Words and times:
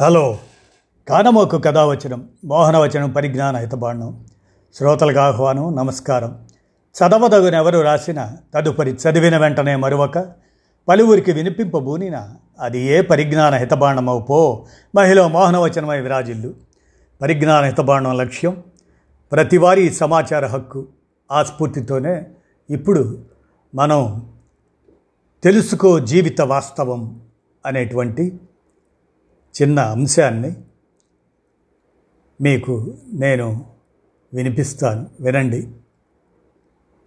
Hello. 0.00 0.38
కానమోకు 1.08 1.58
కథావచనం 1.58 2.28
మోహనవచనం 2.44 3.10
పరిజ్ఞాన 3.10 3.56
హితబాండం 3.56 4.26
శ్రోతలకు 4.74 5.18
ఆహ్వానం 5.18 5.76
నమస్కారం. 5.76 6.46
చదవదగునెవరు 6.94 7.78
రాసిన 7.78 8.32
తదుపరి 8.54 8.90
చదివిన 8.90 9.36
వెంటనే 9.36 9.76
మరొక 9.76 10.18
పలువురికి 10.88 11.32
వినిపింపబూనిన 11.32 12.28
అది 12.60 12.80
ఏ 12.80 13.00
పరిజ్ఞాన 13.00 13.54
హితబాండమవు 13.54 14.20
పో 14.20 14.66
మహిళ 14.94 15.26
మోహనవచనమై 15.26 16.00
విరాజిల్లు. 16.00 16.54
పరిజ్ఞాన 17.22 17.64
హితబాండం 17.64 18.16
లక్ష్యం 18.16 18.62
ప్రతివారీ 19.32 19.90
సమాచార 19.90 20.46
హక్కు 20.46 20.86
ఆ 21.32 21.42
స్ఫూర్తితోనే 21.42 22.26
ఇప్పుడు 22.70 23.24
మనం 23.74 24.32
తెలుసుకో 25.44 25.98
జీవిత 25.98 26.40
వాస్తవం 26.40 27.22
అనేటువంటి 27.66 28.40
చిన్న 29.62 29.80
అంశాన్ని 29.80 30.56
మీకు 32.40 32.94
నేను 33.12 33.66
వినిపిస్తాను. 34.34 35.06
వినండి. 35.20 35.72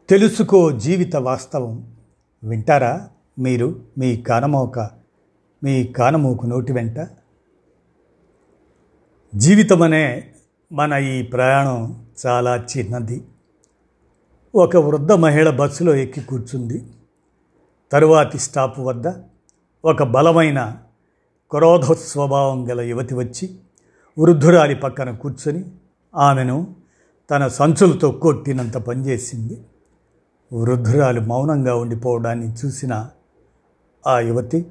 తెలుసుకో 0.10 0.72
జీవిత 0.72 1.16
వాస్తవం. 1.16 1.96
వింటారా 2.44 3.10
మీరు? 3.40 3.82
మీ 3.98 4.18
కానమోక 4.18 4.80
మీ 5.64 5.84
కానమోకు 5.84 6.46
నోటి 6.46 6.74
వెంట. 6.74 7.10
జీవితం 9.36 9.82
అనే 9.82 10.34
మన 10.72 10.94
ఈ 10.94 11.22
ప్రయాణం 11.22 12.06
చాలా 12.28 12.66
చిన్నది. 12.78 13.24
ఒక 14.56 14.78
వృద్ధ 14.78 15.12
మహిళ 15.12 15.50
బస్సులో 15.50 15.96
ఎక్కి 15.96 16.22
కూర్చుంది. 16.22 16.86
తరువాతి 17.92 18.40
స్టాప్ 18.40 18.80
వద్ద 18.80 19.14
ఒక 19.86 20.04
బలమైన 20.04 20.84
క్రోధ 21.52 21.92
స్వభావం 21.92 22.72
గల 22.72 22.82
యువతి 22.82 23.16
వచ్చి 23.16 23.60
వృద్ధురాలి 24.20 24.76
పక్కన 24.76 25.12
కూర్చొని 25.12 25.66
ఆమెను 26.16 26.76
తన 27.32 27.48
సంచులతో 27.48 28.12
కొట్టినంత 28.12 28.78
పనిచేసింది. 28.78 29.62
వృద్ధురాలు 30.54 31.22
మౌనంగా 31.22 31.76
ఉండిపోవడాన్ని 31.76 32.54
చూసిన 32.54 33.10
ఆ 34.08 34.20
యువతి 34.20 34.66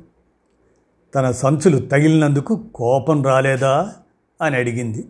తన 1.14 1.30
సంచులు 1.30 1.78
తగిలినందుకు 1.78 2.64
కోపం 2.74 3.22
రాలేదా? 3.22 3.94
అని 4.42 4.56
అడిగింది. 4.56 5.08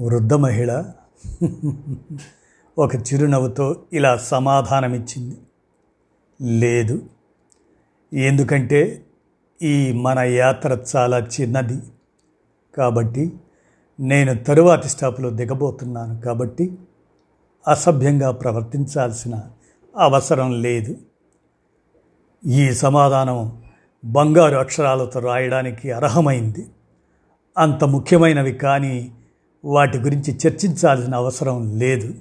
వృద్ధ 0.00 0.34
మహిళ 0.34 0.84
ఒక 2.78 2.94
చిరునవ్వుతో 2.94 3.76
ఇలా 3.92 4.16
సమాధానమిచ్చింది. 4.16 5.38
లేదు. 6.60 7.02
ఎందుకంటే 8.12 9.04
ఈ 9.62 9.92
మన 9.92 10.18
యాత్ర 10.18 10.78
చాలా 10.96 11.18
చిన్నది. 11.18 11.82
కాబట్టి 12.76 13.32
నేను 14.00 14.34
తరువాతి 14.34 14.88
స్టాప్లో 14.88 15.30
దిగబోతున్నాను. 15.30 16.20
కాబట్టి 16.20 16.78
అసభ్యంగా 17.68 18.30
ప్రవర్తించాల్సిన 18.30 19.42
అవసరం 19.96 20.62
లేదు. 20.62 20.96
ఈ 22.46 22.72
సమాధానం 22.72 23.62
బంగారు 24.04 24.56
అక్షరాలతో 24.56 25.20
రాయడానికి 25.20 25.90
అర్హమైంది. 25.90 26.66
అంత 27.58 27.84
ముఖ్యమైనవి 27.84 28.52
కానీ 28.52 29.12
వాటి 29.64 29.98
గురించి 29.98 30.38
చర్చించాల్సిన 30.46 31.14
అవసరం 31.14 31.78
లేదు. 31.78 32.14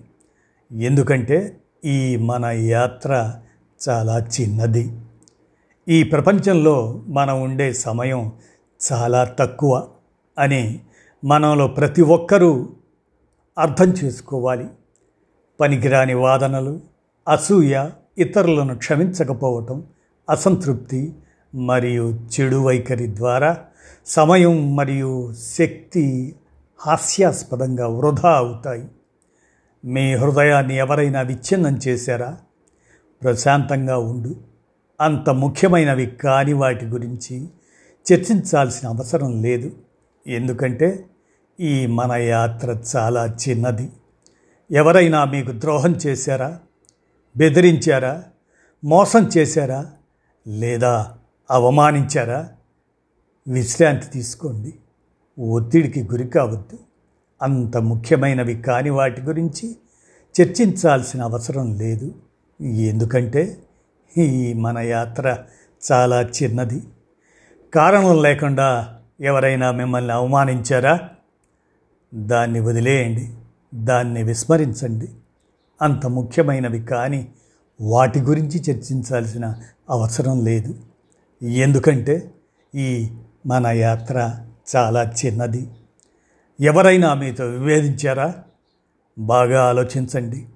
ఎందుకంటే 0.72 1.60
ఈ 1.86 2.16
మన 2.16 2.46
యాత్ర 2.46 3.36
చాలా 3.90 4.20
చిన్నది. 4.20 5.00
ఈ 5.90 6.04
ప్రపంచంలో 6.04 7.04
మనం 7.08 7.42
ఉండే 7.42 7.74
సమయం 7.74 8.32
చాలా 8.92 9.24
తక్కువ 9.24 9.88
అని 10.40 10.80
మనలో 11.26 11.68
ప్రతి 11.68 12.02
ఒక్కరూ 12.02 12.70
అర్థం 13.58 13.86
చేసుకోవాలి. 13.86 14.66
పనికిరాని 15.60 16.14
వాదనలు 16.14 16.80
అసూయ 17.30 17.90
ఇతరులను 18.18 18.78
క్షమించకపోవటం 18.78 19.84
అసంతృప్తి 20.30 21.16
మరియు 21.56 22.10
చెడు 22.10 22.56
వైఖరి 22.56 23.16
ద్వారా 23.16 23.58
సమయం 24.06 24.76
మరియు 24.76 25.34
శక్తి 25.34 26.36
హాస్యాస్పదంగా 26.80 27.88
వృధా 27.88 28.32
అవుతాయి. 28.32 28.88
మీ 29.86 30.16
హృదయాన్ని 30.16 30.78
ఎవరైనా 30.78 31.22
విచ్ఛిన్నం 31.22 31.80
చేశారా? 31.88 32.38
ప్రశాంతంగా 33.24 33.98
ఉండు. 33.98 34.49
అంత 35.02 35.30
ముఖ్యమైనవి 35.30 36.06
కాని 36.06 36.54
వాటి 36.54 36.86
గురించి 36.86 37.48
చర్చించాల్సిన 38.14 38.90
అవసరం 38.90 39.42
లేదు. 39.42 39.72
ఎందుకంటే 40.28 41.06
ఈ 41.60 41.86
మన 41.86 42.12
యాత్ర 42.12 42.82
చాలా 42.96 43.36
చిన్నది. 43.50 43.90
ఎవరైనా 44.72 45.26
మీకు 45.26 45.52
ద్రోహం 45.52 45.92
చేశారా? 45.92 46.60
బెదిరించారా? 47.38 48.24
మోసం 48.84 49.30
చేశారా? 49.38 49.92
లేదా 50.48 51.18
అవమానించారా? 51.52 52.50
విశ్రాంతి 53.48 54.06
తీసుకోండి. 54.06 54.74
ఒత్తిడికి 55.42 56.04
గురి 56.04 56.28
కావద్దు. 56.28 56.80
అంత 57.42 57.78
ముఖ్యమైనవి 57.78 58.56
కాని 58.56 58.90
వాటి 58.90 59.22
గురించి 59.22 59.76
చర్చించాల్సిన 60.42 61.22
అవసరం 61.22 61.78
లేదు. 61.78 62.16
ఎందుకంటే 62.62 63.58
ఈ 64.18 64.54
మన 64.54 64.78
యాత్ర 64.78 65.44
చాలా 65.92 66.22
చిన్నది. 66.22 66.84
కారణం 67.74 68.22
లేకుండా 68.22 69.00
ఎవరైనా 69.22 69.72
మిమ్మల్ని 69.72 70.14
అవమానించారా? 70.14 71.10
దాన్ని 72.14 72.60
వదిలేయండి 72.60 73.34
దాన్ని 73.76 74.24
విస్మరించండి. 74.24 75.08
అంత 75.82 76.06
ముఖ్యమైనవి 76.06 76.82
కానీ 76.82 77.28
వాటి 77.82 78.20
గురించి 78.20 78.72
చర్చించాల్సిన 78.72 79.56
అవసరం 79.90 80.46
లేదు. 80.46 80.76
ఎందుకంటే 81.44 82.32
ఈ 82.76 83.12
మన 83.46 83.68
యాత్ర 83.68 84.40
చాలా 84.76 85.12
చిన్నది. 85.26 85.70
ఎవరైనా 86.62 87.14
మీతో 87.14 87.46
వివేదించారా 87.46 88.36
బాగా 89.20 89.64
ఆలోచించండి. 89.64 90.48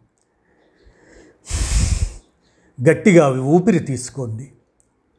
గట్టిగా 2.90 3.42
ఊపిరి 3.42 3.80
తీసుకోండి. 3.80 4.52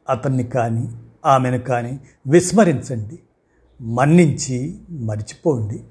అతన్ని 0.09 0.43
కానీ 0.43 0.91
ఆమెను 1.25 1.59
కానీ 1.59 1.99
విస్మరించండి. 2.27 3.19
మన్నించి 3.81 4.79
మర్చిపోండి. 4.89 5.83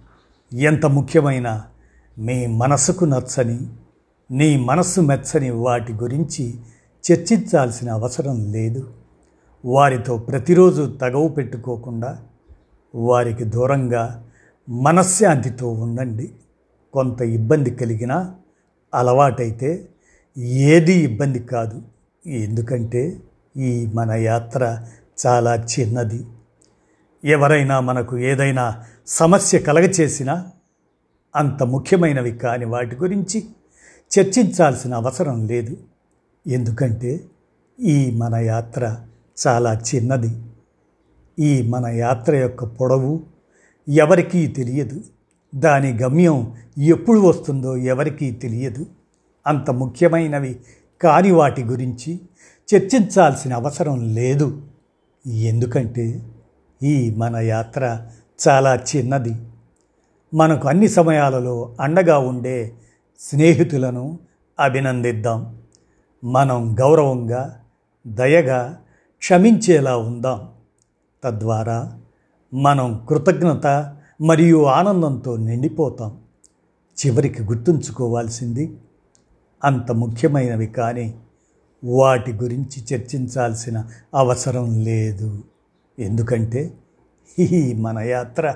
ఎంత 0.57 0.87
ముఖ్యమైన 0.87 1.63
మీ 2.19 2.47
మనసుకు 2.47 3.05
నచ్చని 3.05 3.59
నీ 4.31 4.57
మనస్సు 4.57 5.01
మెచ్చని 5.01 5.51
వాటి 5.51 5.93
గురించి 5.93 6.59
చర్చించాల్సిన 7.13 7.93
అవసరం 7.93 8.53
లేదు. 8.53 8.93
వారితో 9.65 10.19
ప్రతిరోజు 10.19 10.99
తగవు 11.01 11.29
పెట్టుకోకుండా 11.29 12.19
వారికి 12.95 13.45
దూరంగా 13.45 14.25
మనశ్శాంతితో 14.69 15.69
ఉండండి. 15.69 16.31
కొంత 16.93 17.23
ఇబ్బంది 17.23 17.71
కలిగినా 17.71 18.35
అలవాటైతే 18.95 19.89
ఏది 20.39 20.93
ఇబ్బంది 20.93 21.39
కాదు. 21.39 21.83
ఎందుకంటే 22.27 23.21
ఈ 23.57 23.87
మన 23.95 24.13
యాత్ర 24.13 24.87
చాలా 25.27 25.55
చిన్నది. 25.55 26.27
ఎవరైనా 27.25 27.81
మనకు 27.81 28.19
ఏదైనా 28.19 28.85
సమస్య 29.07 29.59
కలగచేసినా 29.59 30.47
అంత 31.37 31.63
ముఖ్యమైనవి 31.63 32.33
కాని 32.33 32.65
వాటి 32.65 32.97
గురించి 32.97 33.45
చర్చించాల్సిన 34.19 34.95
అవసరం 34.95 35.47
లేదు. 35.47 35.77
ఎందుకంటే 36.47 37.21
ఈ 37.81 38.11
మన 38.11 38.35
యాత్ర 38.35 38.97
చాలా 39.47 39.81
చిన్నది. 39.95 40.43
ఈ 41.39 41.69
మన 41.69 41.87
యాత్ర 41.87 42.35
యొక్క 42.37 42.65
పొడవు 42.65 43.23
ఎవరికీ 43.89 44.47
తెలియదు. 44.47 45.01
దాని 45.55 45.99
గమ్యం 45.99 46.55
ఎప్పుడు 46.79 47.19
వస్తుందో 47.19 47.77
ఎవరికీ 47.77 48.31
తెలియదు. 48.31 48.87
అంత 49.47 49.71
ముఖ్యమైనవి. 49.71 50.61
కాని 51.03 51.31
వాటి 51.31 51.65
గురించి 51.65 52.21
చర్చించాల్సిన 52.75 53.55
అవసరం 53.55 54.15
లేదు. 54.15 54.63
ఎందుకంటే 55.27 56.23
ఈ 56.83 57.15
మన 57.17 57.37
యాత్ర 57.37 58.07
చాలా 58.49 58.75
చిన్నది. 58.75 59.35
మనకు 60.35 60.69
అన్ని 60.69 60.89
సమయాలలో 60.89 61.77
అండగా 61.81 62.19
ఉండే 62.19 62.73
స్నేహితులను 63.19 64.19
అభినందిద్దాం. 64.61 65.57
మనం 66.25 66.77
గౌరవంగా 66.81 67.61
దయగా 68.07 68.79
క్షమించేలా 69.19 69.97
ఉందాం. 69.97 70.49
తద్వారా 71.25 71.99
మనం 72.55 73.07
కృతజ్ఞత 73.09 73.97
మరియు 74.21 74.65
ఆనందంతో 74.65 75.37
నిండిపోతాం. 75.37 76.19
చివరికి 77.07 77.43
గుర్తుంచుకోవాల్సింది 77.43 78.77
అంత 79.65 79.93
ముఖ్యమైనవి 79.93 80.67
కానీ 80.67 81.15
వాటి 81.85 82.33
గురించి 82.33 82.95
చర్చించాల్సిన 82.95 83.85
అవసరం 84.15 84.81
లేదు. 84.81 85.45
ఎందుకంటే 85.99 86.75
ఈ 87.39 87.73
మన 87.73 87.99
యాత్ర 87.99 88.55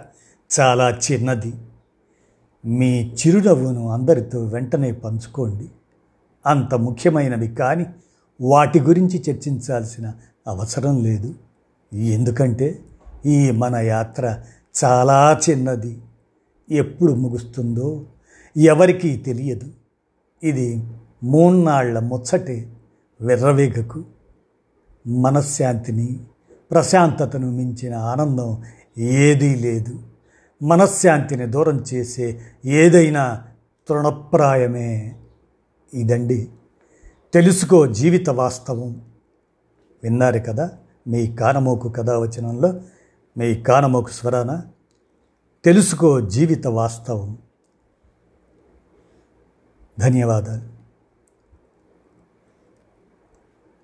చాలా 0.60 0.90
చిన్నది. 0.90 1.52
మీ 2.64 3.14
చిరునవ్వును 3.14 3.88
అందరితో 3.88 4.44
వెంటనే 4.44 4.92
పంచుకోండి. 4.92 5.68
అంత 6.46 6.74
ముఖ్యమైనవి 6.74 7.48
కానీ 7.48 7.86
వాటి 8.40 8.80
గురించి 8.80 9.24
చర్చించాల్సిన 9.30 10.12
అవసరం 10.46 11.04
లేదు. 11.04 11.34
ఎందుకంటే 11.94 12.84
ఈ 13.26 13.50
మన 13.50 13.76
యాత్ర 13.76 14.40
చాలా 14.84 15.40
చిన్నది. 15.50 16.02
ఎప్పుడు 16.70 17.12
ముగుస్తుందో 17.12 18.06
ఎవరికీ 18.56 19.16
తెలియదు. 19.16 19.70
ఇది 20.42 20.82
మూన్నాళ్ళ 21.24 21.98
ముచ్చటే 21.98 22.72
విర్రవేగకు 23.20 24.04
మనశ్శాంతిని 25.06 26.20
ప్రశాంతతను 26.70 27.50
మించిన 27.50 27.94
ఆనందం 27.94 28.62
ఏదీ 28.98 29.54
లేదు. 29.54 30.02
మనశ్శాంతిని 30.62 31.46
దూరం 31.46 31.84
చేసే 31.94 32.40
ఏదైనా 32.64 33.44
తృణప్రాయమే. 33.88 35.16
ఇదండి. 35.94 36.48
తెలుసుకో 37.34 37.86
జీవిత 37.86 38.30
వాస్తవం. 38.30 39.02
విన్నారు 40.02 40.38
కదా 40.38 40.70
మీ 41.08 41.26
కానమోకు 41.26 41.88
కథావచనంలో 41.88 42.80
మీ 43.38 43.54
కానమోకు 43.54 44.10
స్వరాన. 44.10 44.62
తెలుసుకో 45.64 46.20
జీవిత 46.20 46.66
వాస్తవం. 46.66 47.38
ధన్యవాదాలు. 49.98 50.77